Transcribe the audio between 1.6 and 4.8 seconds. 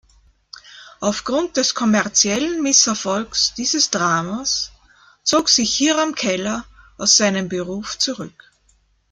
kommerziellen Misserfolgs dieses Dramas